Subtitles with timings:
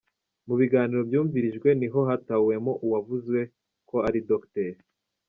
[0.47, 3.39] Mu biganiro byumvirijwe, niho hatahuwemo uwavuzwe
[3.89, 4.73] ko ari Dr.